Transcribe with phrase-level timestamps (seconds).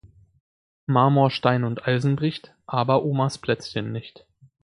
[0.87, 4.25] Marmor, Stein und Eisen bricht, aber Omas Plätzchen nicht!